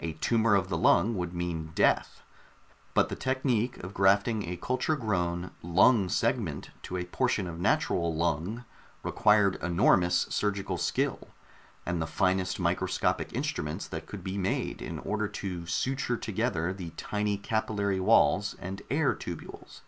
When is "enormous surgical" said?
9.62-10.76